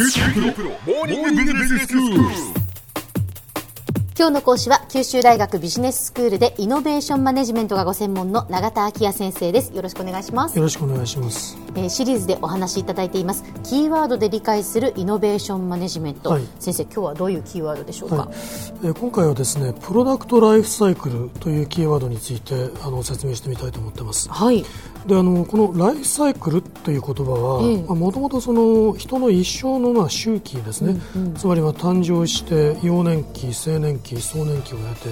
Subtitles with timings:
[0.00, 0.06] 今
[4.28, 9.74] 日の講師は九州大学ビジネススクールでイノベーションマネジメントがご専門の永田晃也先生です。
[9.74, 10.56] よろしくお願いします。
[10.56, 11.58] よろしくお願いします。
[11.74, 13.42] えーシリーズでお話しいただいています。
[13.64, 16.42] キーワードで理解するイノベーションマネジメント、はい。
[16.60, 18.28] 先生今日はどういうキーワードでしょうか、はい。
[18.84, 22.54] えー今回はですね、プロダクトライフサイクルというキーワードについて
[22.84, 24.28] あの説明してみたいと思ってます。
[24.30, 24.64] はい
[25.06, 31.00] で、あのこのライフサイクルという言葉は、もともとその人の一生のまあ周期ですね。
[31.36, 35.08] つまりは誕生して幼年期、青年期、壮年期を経て、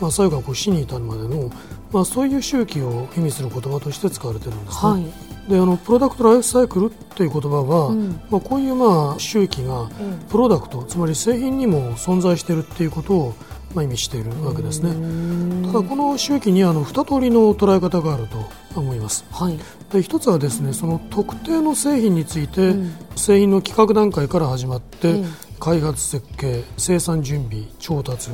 [0.00, 1.50] まあ最後はこう死に至るまでの
[1.92, 4.90] まあそういう周期を意味する言葉として使われているんですね。
[4.90, 5.04] はい。
[5.48, 7.94] であのプロダクトライフサイクルという言葉は、
[8.30, 9.90] まあ、こういうまあ周期が
[10.30, 13.34] プロダクト、つまり製品にも存在しているということを
[13.74, 14.92] まあ意味しているわけですね。
[15.66, 18.38] ただこの周期にあの2通りの捉え方があると
[18.78, 19.24] 思います。
[19.30, 19.58] はい。
[19.92, 22.74] で一つはですねその特定の製品について、
[23.16, 25.24] 製品の企画段階から始まって、ええ。
[25.60, 28.28] 開発設計生産準備調達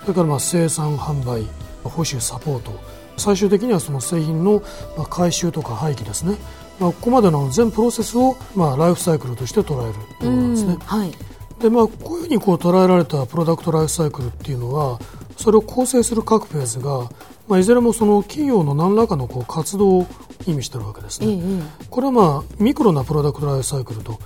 [0.00, 1.46] それからまあ生産販売
[1.84, 2.72] 保守サポート。
[3.16, 4.62] 最終的にはその製品の
[4.96, 6.36] まあ回収とか廃棄ですね、
[6.80, 10.76] まあ、ここまでの全プロセスをまあライフサイクルとして捉えるものなんですね。
[10.84, 11.12] はい
[11.60, 14.98] でまあ、こういうふうにこう捉えられたプロダクトライフサイクルっていうのは
[15.36, 17.10] それを構成する各フェーズが、
[17.48, 20.06] まあ、いずれもその企業の何らかのこう活動を
[20.46, 21.62] 意味しているわけですええね。
[21.90, 24.18] これはまあミクロなプロダクトライフサイクルと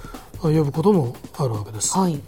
[0.42, 1.96] 呼ぶこともあるわけです。
[1.96, 2.20] はい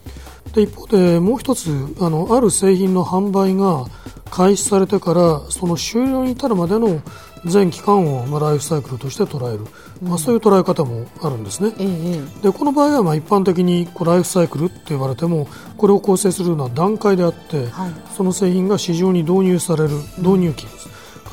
[0.53, 3.87] で一方でもう一つあのある製品の販売が
[4.31, 7.01] 開始されてからその終了に至るまでの
[7.45, 9.65] 全期間を、まあ、ライフサイクルとして捉える、
[10.03, 11.73] まあ、そういう捉え方もあるんですね。
[11.79, 17.93] ええでこの場合はまあ一般的にこうライフサイクルって言われてもこれを構成するような段階であって、はい。
[18.17, 20.73] その製品が市場に導入される導入期、ま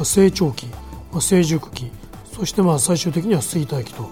[0.01, 0.67] あ成長期、
[1.11, 1.91] まあ成熟期
[2.33, 4.09] そしてまあ最終的には衰退期と、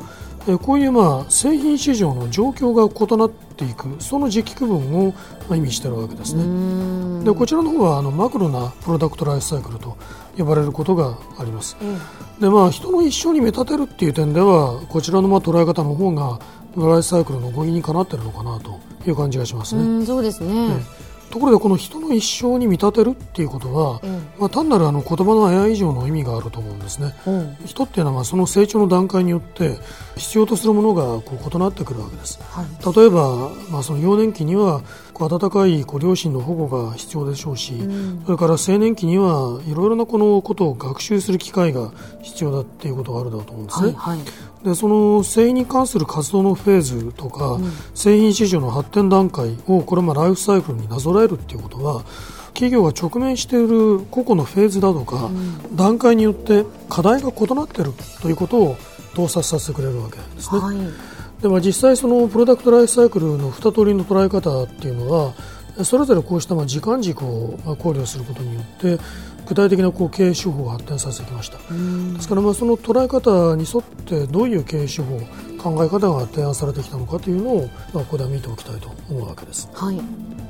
[0.47, 5.15] えーこういうまあ製品市場の状況が異なっていくその時期区分をま
[5.51, 7.23] あ意味しているわけですね。
[7.23, 9.97] でこちらの方はあのマクロなプロダクトライフサイクルと
[10.37, 11.77] 呼ばれることがあります。
[12.39, 16.39] でまあ、人の一生に見立てるっていう点ではこちらのまあ捉え方の方が
[16.75, 19.81] ライフサイクルの語彙にかなっているのかなという感じがしますね。
[19.81, 20.83] うんそうですね、
[21.31, 24.01] ところでこの人の一生に見立てるっていうことは、
[24.39, 27.13] まあ、単なるあの言葉のあや以上の意味があると思うんですね。
[27.27, 29.77] うん人っていうのはまあその成長の段階によって
[30.15, 32.39] 必要とするものがこう異なってくるわけです。
[32.41, 34.81] はい例えば、まあ、その幼年期には
[35.23, 37.73] 温かいこう両親の保護が必要でしょうし、
[38.25, 43.93] それから青年期にはいろいろなこのことを学習する機会が必要だっていうことがあるだと思うんですね。
[43.95, 44.25] はいはい。
[44.65, 47.59] でその製品に関する活動のフェーズとか、
[47.93, 52.03] 製品市場の発展段階をこれまあライフサイクルになぞらえるっていうことは
[52.55, 55.29] 企業が直面している個々のフェーズだとか、
[55.73, 58.77] 段階によって課題が異なっているということを
[59.13, 60.59] 洞察させてくれるわけですね。
[60.59, 61.14] はい
[61.45, 65.35] でまあ、実際そのプロダクトライフサイクルの2通りの捉え方っていうのは
[65.83, 68.97] それぞれこうしたまあ時間軸をまあ考慮することによって
[69.45, 71.59] 具体的なこう経営手法を発展させてきました。
[71.59, 75.19] ですからまあその捉え方に沿ってどういう経営手法
[75.61, 79.69] 考え方が提案されてきたのかというのをまあここでは見ておきたいと思うわけです。
[79.71, 80.01] はい。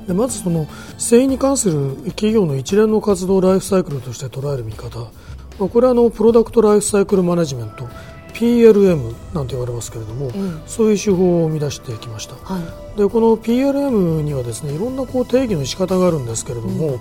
[0.08, 0.66] でまずその
[0.98, 7.90] 製品に関する企業の一連の活動をライフサイクルとして捉える見方、まあ、これはあのプロダクトライフサイクルマネジメント
[8.36, 12.36] PLM なんて言われますけれども、んそういう手法を生み出してきました。
[12.36, 12.98] はい。
[12.98, 17.00] でこの PLM にはですねいろんなこう定義の仕方があるんですけれども、これ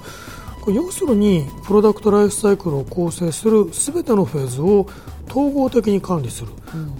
[0.68, 4.86] 要するにプロダクトライフサイクルを構成する全てのフェーズを
[5.28, 6.48] 統合的に管理する、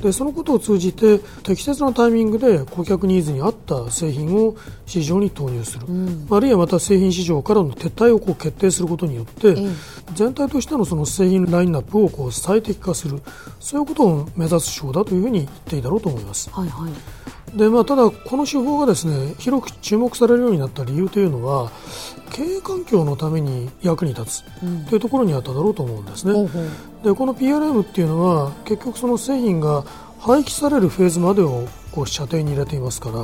[0.00, 5.86] でそのことを通じて適切なタイミングで顧客ニーズに合った製品を市場に投入する、
[6.30, 9.54] あるいはまた製品市場からの撤退をこう決定することによって、
[10.14, 13.20] 全体としてのその製品ラインナップをこう最適化する。
[13.60, 16.50] そういうことを目指す手法だというふうに言っていいだろうと思います。
[16.50, 16.92] はいはい
[17.54, 21.70] でまあ、ただ、この手法がですね広く注目されるようになった理由というのは
[22.30, 26.32] 経営環境のために役に立つというところにあっただろうと思うんですね。
[26.32, 26.64] ほうほう。
[27.04, 29.84] でこの PRM っていうのは結局その製品が
[30.18, 33.22] 廃棄されるフェーズまでをこう射程に入れていますから、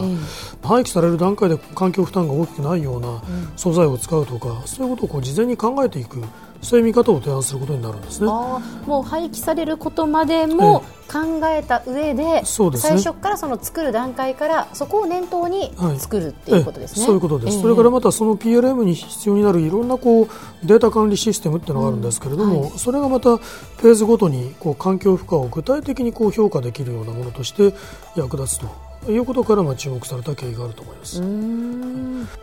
[0.62, 3.22] 廃棄される段階で環境負担が大きくないような
[3.56, 6.22] 素材を使うとか、そういうことをこう事前に考えていく
[6.62, 8.26] そういう見方を提案することになるんですね。
[8.26, 12.98] もう廃棄されることまでも考えた上で、そうですね。
[13.00, 15.98] 最初からその作る段階からそこを念頭にはい。
[15.98, 17.00] 作るっていうことですね。
[17.00, 17.62] ええそういうことです、ええ。
[17.62, 20.28] それからまたその PLM に必要になるいろんなこう
[20.64, 27.74] データ管理システムっていうのがあるんですけれども、それがまたフェーズごとにこう環境負荷を具体的にこう評価できるようなものとして
[28.16, 31.20] 役立つということからまあ注目された経緯があると思います。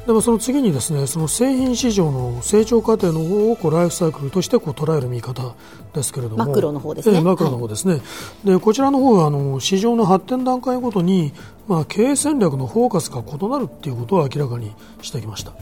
[0.07, 5.55] でもその次にですねその製品市場の成長過程の方をこうライフサイクルとしてこう捉える見方
[5.93, 6.45] ですけれども。
[6.45, 7.17] マクロの方ですね。
[7.17, 8.01] ええマクロの方ですね、
[8.43, 11.33] でこちらの方はあの市場の発展段階ごとに
[11.67, 15.53] まあ、経営戦略のフォーカスが異なるっていうことを明らかにしてきました。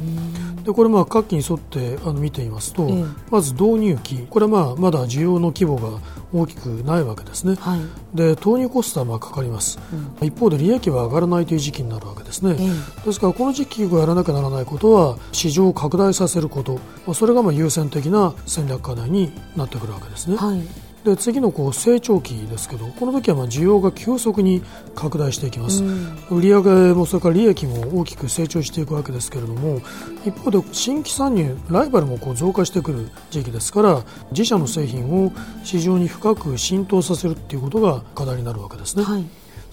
[0.63, 2.89] でこれまあ各期に沿ってあの見ていますと、
[3.29, 4.27] まず導入期。
[4.29, 5.99] これはまあまだ需要の規模が
[6.35, 9.79] 大きくないわけですね、はい、で投入コストはまあかかります、
[10.19, 12.57] うん、一方で利益は上がらないという時期になるわけですね、
[13.05, 16.75] ですからこの時期をやらなきゃならないことは市場を拡大させること、
[17.05, 24.61] まあ、それがまあ優先的な戦略課題になってくるわけですね、はいで次のこう成長期ですけどこの時はまあ需要が急速に
[24.95, 29.81] 拡大していきます、うん、売上もそれから利益も大きく成長していくわけですけれども
[30.25, 35.31] 一方で新規参入ライバルもこう増加してくる時期ですから自社の製品を
[35.63, 39.25] 市場に深く浸透させるということが課題になるわけですね、はい、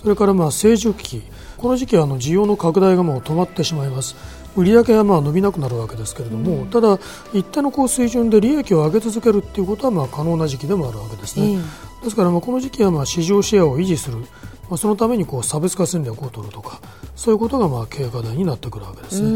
[0.03, 1.23] それからまあ成熟期
[1.57, 4.17] この時期はあの需要の拡大がもう止まってしまいます。
[4.57, 6.99] 売上はまあ伸びなくなるわけですけれども、うん、ただ、
[7.33, 11.55] 一定のこう水準で利益を上げ続けるということはまあ可能な時期でもあるわけですね。
[11.55, 11.63] うん、
[12.03, 14.27] ですからまあこの時期はまあ市場シェアを維持する、ま
[14.73, 16.81] あ、そのためにこう差別化戦略を取るとか
[17.15, 19.29] そういうことがまあ経営課題になってくるわけですね。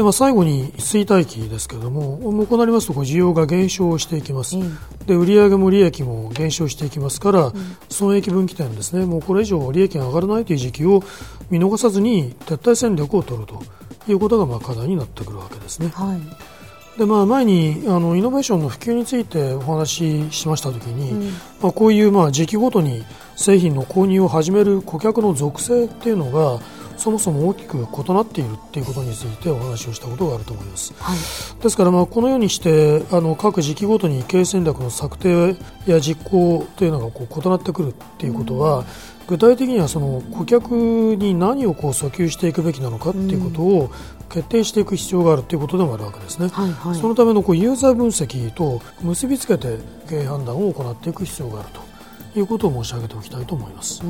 [0.00, 7.52] でまあ、最後に衰退期ですけれども、もうこうなりますと需要が減少していきます、うん、で売上も利益も減少していきますから、うん、
[7.90, 11.02] 損益分岐点ですね、もうこれ以上利益が上がらないという時期を
[11.50, 13.62] 見逃さずに撤退戦略を取ると
[14.10, 15.88] いうことがまあ課題になってくるわけですね。
[15.88, 16.98] はい。
[16.98, 21.28] でまあ、前にあのイノベーションの普及についてお話ししましたときに、うん、
[21.60, 23.04] まあ、こういうまあ時期ごとに
[23.36, 26.58] 製品の購入を始める顧客の属性っていうのが
[27.00, 35.56] そもそも大きく異なっているということについてお話をしたことがあると思います、はい、ですからまあこのようにしてあの各時期ごとに経営戦略の策定
[35.86, 38.84] や実行というのがこう異なってくるということは、うん、
[39.28, 40.74] 具体的にはその顧客
[41.16, 43.90] に何をこう訴求していくべきなのかということを
[44.28, 51.89] 決定していく必要があるということでもあるわけですね、はいはい、そのためのこうユーザー分析と結びつけて経営判断を行っていく必要があると
[52.36, 54.00] いうことを申し上げておきたいと思います。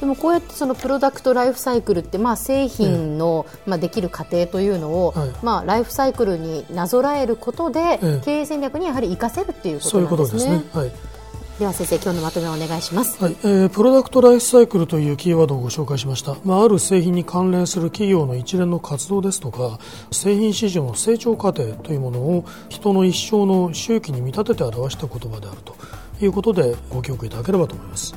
[0.00, 10.40] でもこうやってそのプロダクトライフサイクルって、まあ、製品の、ええ、まあ、できる過程というのを、はい、まあ、ライフサイクルになぞらえることで、え、経営戦略にやはり活かせるっていうことなんですね。
[10.40, 10.92] そういうことですね、はい。
[11.58, 13.36] では先生今日のまとめをお願いします、はい。
[13.44, 19.78] えー、プロダクトライフサイクルというキーワードをご紹介しました、まあ、ある製品に関連する企業の一連の活動ですとか
[20.10, 25.76] 製品市場の成長過程というものを人の一生の周期に見立てて表した言葉であると
[26.20, 28.14] いうことでご記憶いただければと思います。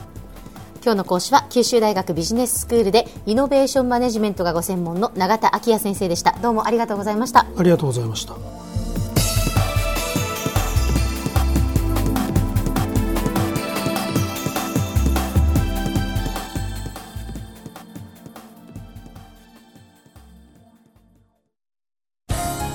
[0.83, 6.37] 今日の講師は九州大学ビジネススクールでイノベーションマネジメントがご専門の永田昭也先生でした。
[6.41, 7.45] どうもありがとうございました。
[7.57, 8.66] ありがとうございました